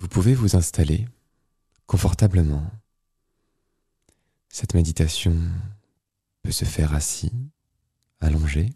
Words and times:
Vous 0.00 0.08
pouvez 0.08 0.34
vous 0.34 0.56
installer 0.56 1.08
confortablement. 1.86 2.70
Cette 4.48 4.74
méditation 4.74 5.36
peut 6.42 6.52
se 6.52 6.64
faire 6.64 6.94
assis, 6.94 7.32
allongé. 8.20 8.70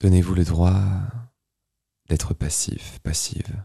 Donnez-vous 0.00 0.34
le 0.34 0.44
droit 0.44 0.82
d'être 2.08 2.34
passif, 2.34 3.00
passive, 3.00 3.64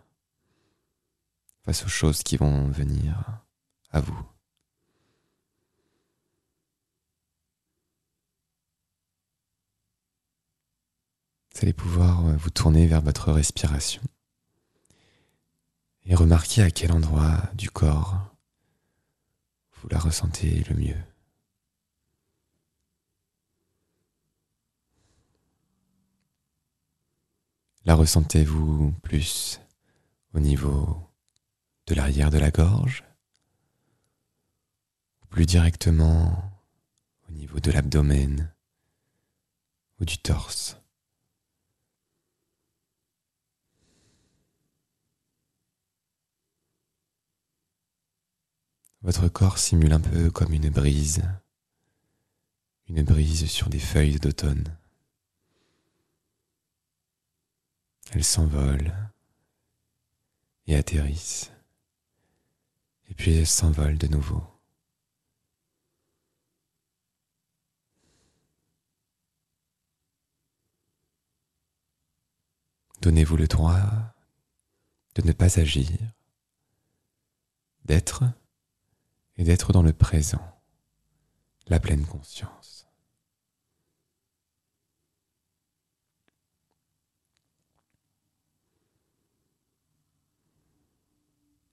face 1.64 1.86
aux 1.86 1.90
choses 1.90 2.24
qui 2.24 2.38
vont 2.38 2.70
venir 2.70 3.44
à 3.92 4.02
vous. 4.02 4.35
Allez 11.66 11.74
pouvoir 11.74 12.24
euh, 12.28 12.36
vous 12.36 12.52
tourner 12.52 12.86
vers 12.86 13.02
votre 13.02 13.32
respiration 13.32 14.04
et 16.06 16.14
remarquer 16.14 16.62
à 16.62 16.70
quel 16.70 16.92
endroit 16.92 17.42
du 17.56 17.72
corps 17.72 18.36
vous 19.74 19.90
la 19.90 19.98
ressentez 19.98 20.64
le 20.70 20.76
mieux. 20.76 21.04
La 27.86 27.96
ressentez-vous 27.96 28.92
plus 29.02 29.60
au 30.36 30.40
niveau 30.40 31.10
de 31.88 31.96
l'arrière 31.96 32.30
de 32.30 32.38
la 32.38 32.52
gorge 32.52 33.04
ou 35.24 35.26
plus 35.26 35.48
directement 35.48 36.52
au 37.28 37.32
niveau 37.32 37.60
de 37.60 37.72
l'abdomen 37.72 38.54
ou 40.00 40.06
du 40.06 40.20
torse? 40.20 40.78
Votre 49.06 49.28
corps 49.28 49.60
simule 49.60 49.94
un 49.94 50.00
peu 50.00 50.32
comme 50.32 50.52
une 50.52 50.72
brise, 50.72 51.22
une 52.88 53.04
brise 53.04 53.46
sur 53.46 53.70
des 53.70 53.78
feuilles 53.78 54.20
d'automne. 54.20 54.76
Elles 58.14 58.24
s'envolent 58.24 58.96
et 60.66 60.76
atterrissent, 60.76 61.52
et 63.08 63.14
puis 63.14 63.36
elles 63.36 63.46
s'envolent 63.46 64.00
de 64.00 64.08
nouveau. 64.08 64.44
Donnez-vous 73.02 73.38
le 73.38 73.48
droit 73.48 73.84
de 75.14 75.22
ne 75.22 75.32
pas 75.32 75.60
agir, 75.60 75.96
d'être 77.84 78.24
et 79.38 79.44
d'être 79.44 79.74
dans 79.74 79.84
le 79.84 79.94
présent, 79.94 80.62
la 81.68 81.80
pleine 81.80 82.06
conscience. 82.06 82.88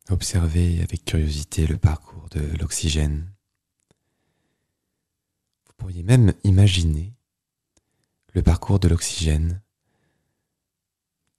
Observez 0.08 0.82
avec 0.82 1.04
curiosité 1.04 1.66
le 1.66 1.78
parcours 1.78 2.28
de 2.30 2.40
l'oxygène. 2.58 3.32
Vous 5.66 5.72
pourriez 5.76 6.02
même 6.02 6.34
imaginer 6.44 7.14
le 8.34 8.42
parcours 8.42 8.78
de 8.78 8.88
l'oxygène 8.88 9.62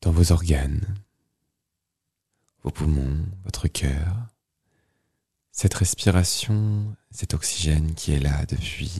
dans 0.01 0.12
vos 0.12 0.31
organes, 0.31 0.95
vos 2.62 2.72
poumons, 2.72 3.25
votre 3.44 3.67
cœur, 3.67 4.32
cette 5.53 5.75
respiration, 5.75 6.95
cet 7.11 7.35
oxygène 7.35 7.93
qui 7.93 8.11
est 8.11 8.19
là 8.19 8.45
depuis 8.47 8.91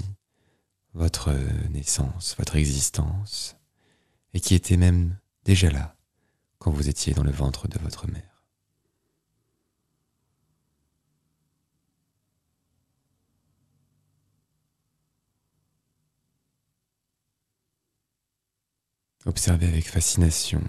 votre 0.94 1.34
naissance, 1.72 2.36
votre 2.38 2.56
existence, 2.56 3.58
et 4.34 4.40
qui 4.40 4.54
était 4.56 4.78
même 4.78 5.18
déjà 5.44 5.70
là 5.72 5.96
quand 6.60 6.72
vous 6.72 6.88
étiez 6.88 7.14
dans 7.14 7.24
le 7.24 7.32
ventre 7.32 7.68
de 7.68 7.80
votre 7.80 8.08
mère. 8.08 8.44
Observez 19.26 19.68
avec 19.68 19.90
fascination 19.90 20.62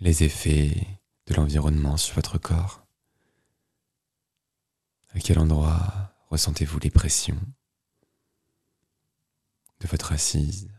les 0.00 0.24
effets 0.24 0.86
de 1.26 1.34
l'environnement 1.34 1.96
sur 1.96 2.16
votre 2.16 2.36
corps. 2.36 2.81
À 5.14 5.20
quel 5.20 5.38
endroit 5.38 6.14
ressentez-vous 6.30 6.78
les 6.78 6.90
pressions 6.90 7.40
de 9.80 9.86
votre 9.86 10.12
assise? 10.12 10.70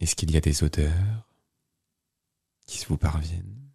Est-ce 0.00 0.14
qu'il 0.14 0.30
y 0.30 0.36
a 0.36 0.40
des 0.40 0.62
odeurs 0.62 1.26
qui 2.66 2.84
vous 2.86 2.96
parviennent? 2.98 3.70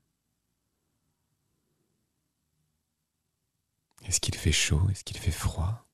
Est-ce 4.04 4.20
qu'il 4.20 4.36
fait 4.36 4.52
chaud? 4.52 4.88
Est-ce 4.92 5.04
qu'il 5.04 5.18
fait 5.18 5.32
froid? 5.32 5.88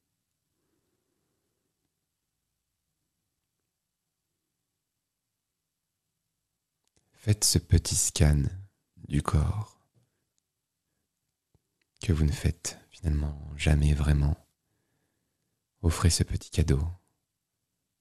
Faites 7.24 7.44
ce 7.44 7.60
petit 7.60 7.96
scan 7.96 8.46
du 9.08 9.22
corps 9.22 9.80
que 12.02 12.12
vous 12.14 12.26
ne 12.26 12.32
faites 12.32 12.80
finalement 12.90 13.40
jamais 13.56 13.94
vraiment. 13.94 14.36
Offrez 15.84 16.10
ce 16.10 16.24
petit 16.24 16.50
cadeau 16.50 16.82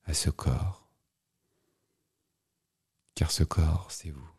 à 0.04 0.14
ce 0.14 0.30
corps, 0.30 0.90
car 3.14 3.30
ce 3.30 3.44
corps, 3.44 3.92
c'est 3.92 4.10
vous. 4.10 4.30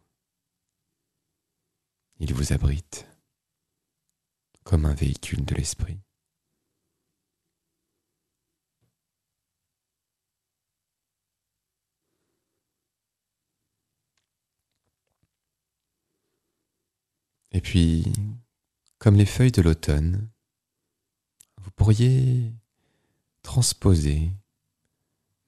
Il 2.18 2.34
vous 2.34 2.52
abrite 2.52 3.06
comme 4.64 4.86
un 4.86 4.96
véhicule 4.96 5.46
de 5.46 5.54
l'esprit. 5.54 6.00
Et 17.52 17.62
puis, 17.62 18.12
comme 18.98 19.16
les 19.16 19.26
feuilles 19.26 19.52
de 19.52 19.62
l'automne, 19.62 20.30
vous 21.58 21.72
pourriez 21.72 22.54
transposer, 23.42 24.32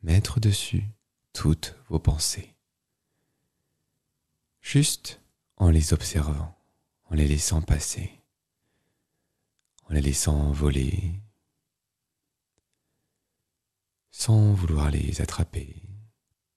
mettre 0.02 0.40
dessus 0.40 0.84
toutes 1.32 1.76
vos 1.88 2.00
pensées, 2.00 2.56
juste 4.62 5.22
en 5.58 5.70
les 5.70 5.94
observant, 5.94 6.58
en 7.06 7.16
les 7.16 7.28
laissant 7.28 7.62
passer, 7.62 8.12
en 9.90 9.94
les 9.94 10.02
laissant 10.02 10.52
voler, 10.52 11.22
sans 14.12 14.54
vouloir 14.54 14.92
les 14.92 15.22
attraper 15.22 15.76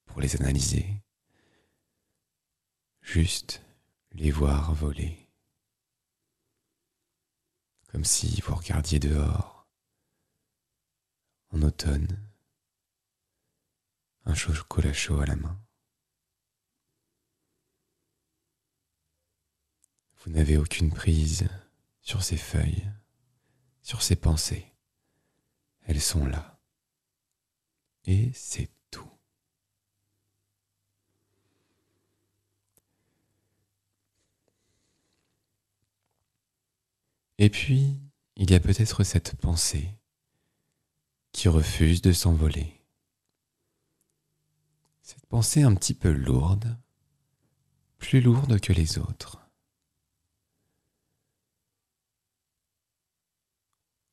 pour 0.06 0.20
les 0.20 0.34
analyser, 0.37 0.87
juste 3.00 3.62
les 4.12 4.31
voir 4.31 4.75
voler 4.75 5.25
comme 7.88 8.04
si 8.04 8.40
vous 8.40 8.54
regardiez 8.54 8.98
dehors, 8.98 9.66
en 11.50 11.62
automne, 11.62 12.20
un 14.24 14.34
chocolat 14.34 14.92
chaud 14.92 15.20
à 15.20 15.26
la 15.26 15.36
main. 15.36 15.60
Vous 20.18 20.32
n'avez 20.32 20.56
aucune 20.56 20.92
prise 20.92 21.48
sur 22.00 22.22
ces 22.22 22.36
feuilles, 22.36 22.90
sur 23.82 24.02
ces 24.02 24.16
pensées. 24.16 24.72
Elles 25.84 26.00
sont 26.00 26.26
là. 26.26 26.60
Et 28.04 28.32
c'est 28.34 28.68
Et 37.38 37.50
puis, 37.50 38.00
il 38.36 38.50
y 38.50 38.54
a 38.54 38.60
peut-être 38.60 39.04
cette 39.04 39.36
pensée 39.36 39.94
qui 41.32 41.48
refuse 41.48 42.00
de 42.00 42.12
s'envoler. 42.12 42.82
Cette 45.02 45.26
pensée 45.26 45.62
un 45.62 45.74
petit 45.74 45.94
peu 45.94 46.10
lourde, 46.10 46.76
plus 47.98 48.20
lourde 48.20 48.58
que 48.60 48.72
les 48.72 48.98
autres. 48.98 49.38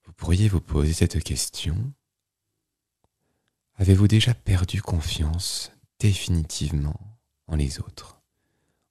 Vous 0.04 0.14
pourriez 0.14 0.50
vous 0.50 0.62
poser 0.62 0.94
cette 0.94 1.24
question. 1.24 1.94
Avez-vous 3.76 4.08
déjà 4.08 4.34
perdu 4.34 4.82
confiance 4.82 5.72
définitivement 6.00 7.00
en 7.48 7.56
les 7.56 7.80
autres, 7.80 8.22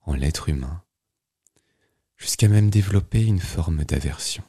en 0.03 0.15
l'être 0.15 0.49
humain, 0.49 0.83
même 2.49 2.71
développer 2.71 3.23
une 3.25 3.41
forme 3.41 3.85
d'aversion 3.85 4.45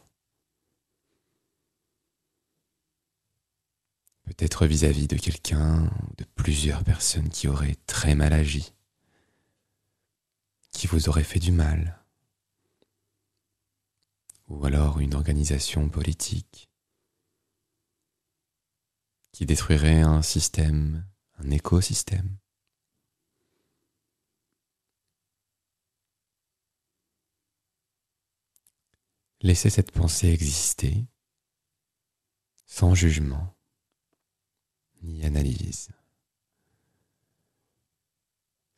Peut-être 4.25 4.66
vis-à-vis 4.66 5.07
de 5.07 5.18
quelqu'un 5.18 5.86
ou 5.86 6.16
de 6.18 6.24
plusieurs 6.36 6.84
personnes 6.84 7.30
qui 7.30 7.48
auraient 7.48 7.78
très 7.88 8.16
mal 8.16 8.31
agi, 8.34 8.74
qui 10.72 10.88
vous 10.88 11.10
auraient 11.10 11.24
fait 11.24 11.40
du 11.40 11.51
mal, 11.51 12.04
ou 14.48 14.66
alors 14.66 15.00
une 15.00 15.13
organisation 15.13 15.89
politique 15.89 16.69
qui 19.31 19.46
détruirait 19.46 20.01
un 20.01 20.22
système, 20.22 21.06
un 21.39 21.50
écosystème. 21.50 22.38
Laissez 29.44 29.69
cette 29.69 29.92
pensée 29.92 30.30
exister 30.30 31.06
sans 32.66 32.95
jugement 32.95 33.54
ni 35.01 35.25
analyse. 35.25 35.90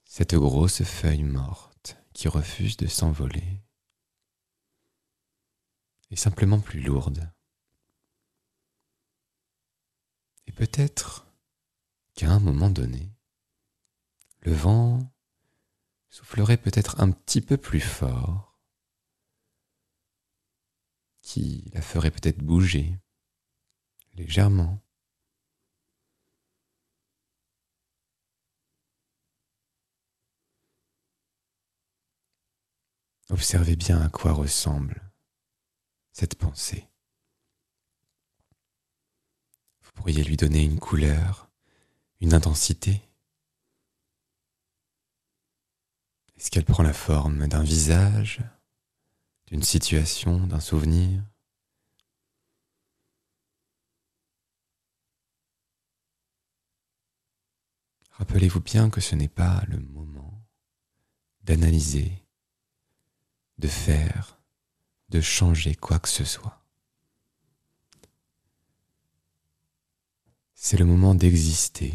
Cette 0.05 0.33
grosse 0.33 0.81
feuille 0.83 1.21
morte 1.21 1.97
qui 2.13 2.27
refuse 2.27 2.77
de 2.77 2.87
s'envoler 2.87 3.61
est 6.09 6.15
simplement 6.15 6.59
plus 6.59 6.81
lourde. 6.81 7.31
Et 10.47 10.51
peut-être 10.51 11.27
qu'à 12.15 12.31
un 12.31 12.39
moment 12.39 12.71
donné, 12.71 13.11
le 14.41 14.53
vent 14.53 15.13
soufflerait 16.09 16.57
peut-être 16.57 16.99
un 16.99 17.11
petit 17.11 17.41
peu 17.41 17.55
plus 17.55 17.81
fort, 17.81 18.54
qui 21.35 21.65
la 21.73 21.81
ferait 21.81 22.11
peut-être 22.11 22.41
bouger 22.41 22.97
légèrement. 24.13 24.81
Observez 33.29 33.75
bien 33.75 34.01
à 34.01 34.07
quoi 34.07 34.31
ressemble 34.31 35.11
cette 36.13 36.35
pensée. 36.35 36.87
Vous 39.81 39.91
pourriez 39.91 40.23
lui 40.23 40.37
donner 40.37 40.63
une 40.63 40.79
couleur, 40.79 41.49
une 42.21 42.33
intensité. 42.33 43.01
Est-ce 46.37 46.49
qu'elle 46.49 46.63
prend 46.63 46.83
la 46.83 46.93
forme 46.93 47.49
d'un 47.49 47.63
visage, 47.63 48.41
d'une 49.47 49.63
situation, 49.63 50.47
d'un 50.47 50.59
souvenir 50.59 51.23
Rappelez-vous 58.17 58.61
bien 58.61 58.89
que 58.89 59.01
ce 59.01 59.13
n'est 59.13 59.27
pas 59.27 59.61
le 59.67 59.77
moment 59.77 60.41
d'analyser 61.43 62.25
de 63.57 63.67
faire, 63.67 64.37
de 65.09 65.21
changer 65.21 65.75
quoi 65.75 65.99
que 65.99 66.09
ce 66.09 66.23
soit. 66.23 66.63
C'est 70.53 70.77
le 70.77 70.85
moment 70.85 71.13
d'exister, 71.13 71.93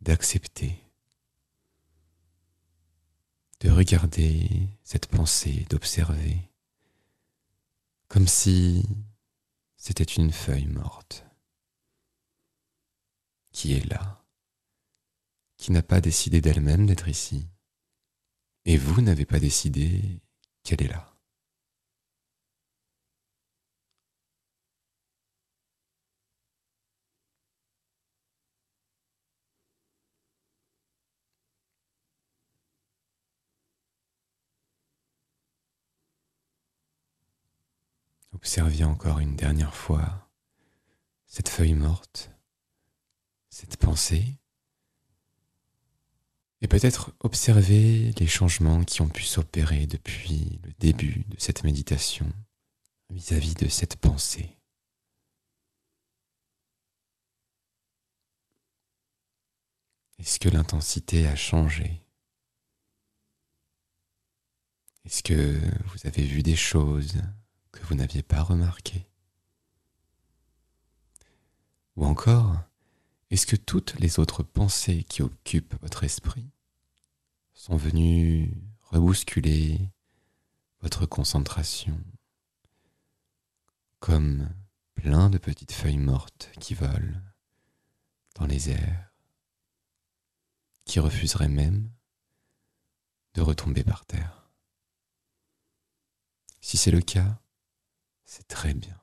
d'accepter, 0.00 0.80
de 3.60 3.70
regarder 3.70 4.68
cette 4.82 5.06
pensée, 5.06 5.66
d'observer, 5.68 6.49
comme 8.10 8.26
si 8.26 8.84
c'était 9.76 10.02
une 10.02 10.32
feuille 10.32 10.66
morte 10.66 11.24
qui 13.52 13.72
est 13.72 13.88
là, 13.88 14.24
qui 15.56 15.70
n'a 15.70 15.82
pas 15.82 16.00
décidé 16.00 16.40
d'elle-même 16.40 16.86
d'être 16.86 17.06
ici, 17.06 17.46
et 18.64 18.76
vous 18.76 19.00
n'avez 19.00 19.26
pas 19.26 19.38
décidé 19.38 20.20
qu'elle 20.64 20.82
est 20.82 20.88
là. 20.88 21.09
Observez 38.40 38.84
encore 38.84 39.18
une 39.18 39.36
dernière 39.36 39.74
fois 39.74 40.30
cette 41.26 41.50
feuille 41.50 41.74
morte, 41.74 42.30
cette 43.50 43.76
pensée 43.76 44.38
et 46.62 46.66
peut-être 46.66 47.12
observer 47.20 48.12
les 48.12 48.26
changements 48.26 48.82
qui 48.82 49.02
ont 49.02 49.10
pu 49.10 49.24
s'opérer 49.24 49.86
depuis 49.86 50.58
le 50.64 50.72
début 50.78 51.26
de 51.28 51.38
cette 51.38 51.64
méditation 51.64 52.32
vis-à-vis 53.10 53.54
de 53.56 53.68
cette 53.68 53.96
pensée. 53.96 54.56
Est-ce 60.18 60.38
que 60.38 60.48
l'intensité 60.48 61.26
a 61.26 61.36
changé? 61.36 62.02
Est-ce 65.04 65.22
que 65.22 65.60
vous 65.88 66.06
avez 66.06 66.24
vu 66.24 66.42
des 66.42 66.56
choses 66.56 67.20
que 67.72 67.82
vous 67.84 67.94
n'aviez 67.94 68.22
pas 68.22 68.42
remarquées 68.42 69.06
Ou 71.96 72.04
encore, 72.04 72.56
est-ce 73.30 73.46
que 73.46 73.56
toutes 73.56 73.98
les 74.00 74.18
autres 74.18 74.42
pensées 74.42 75.04
qui 75.04 75.22
occupent 75.22 75.80
votre 75.82 76.04
esprit 76.04 76.50
sont 77.54 77.76
venues 77.76 78.52
rebousculer 78.82 79.90
votre 80.80 81.06
concentration 81.06 82.02
comme 83.98 84.48
plein 84.94 85.30
de 85.30 85.38
petites 85.38 85.72
feuilles 85.72 85.98
mortes 85.98 86.50
qui 86.58 86.74
volent 86.74 87.20
dans 88.34 88.46
les 88.46 88.70
airs, 88.70 89.12
qui 90.86 90.98
refuseraient 91.00 91.48
même 91.48 91.90
de 93.34 93.42
retomber 93.42 93.84
par 93.84 94.06
terre? 94.06 94.48
Si 96.60 96.76
c'est 96.76 96.90
le 96.90 97.00
cas, 97.00 97.40
c'est 98.30 98.46
très 98.46 98.74
bien. 98.74 98.96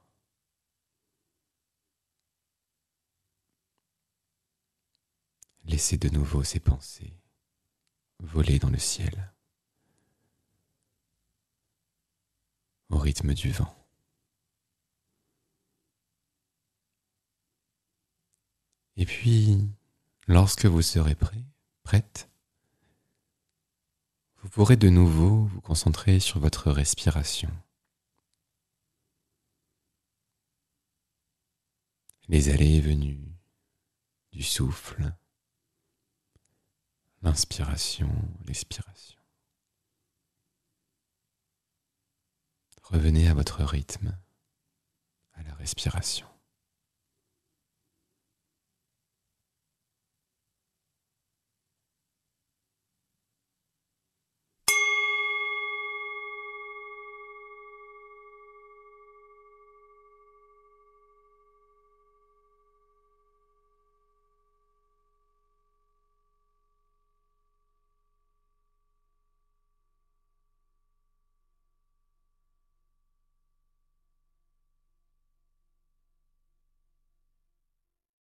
Laissez 5.65 5.98
de 5.98 6.07
nouveau 6.07 6.46
ces 6.46 6.62
pensées 6.62 7.13
voler 8.19 8.57
dans 8.57 8.69
le 8.69 8.77
ciel 8.79 9.34
au 12.89 12.98
rythme 12.98 13.34
du 13.34 13.51
vent. 13.51 13.75
Et 18.96 19.05
puis, 19.05 19.60
lorsque 20.27 20.65
vous 20.67 20.81
serez 20.81 21.15
prêt, 21.15 21.43
prête, 21.84 22.29
vous 24.38 24.48
pourrez 24.48 24.77
de 24.77 24.88
nouveau 24.88 25.43
vous 25.48 25.60
concentrer 25.60 26.22
sur 26.22 26.39
votre 26.39 26.72
respiration. 26.72 27.51
Les 32.29 32.50
allées 32.50 32.75
et 32.75 32.81
venues 32.81 33.31
du 34.31 34.43
souffle 34.43 35.13
l'inspiration, 37.22 38.10
l'expiration. 38.46 39.19
Revenez 42.84 43.27
à 43.27 43.34
votre 43.34 43.63
rythme, 43.63 44.17
à 45.34 45.43
la 45.43 45.53
respiration. 45.55 46.27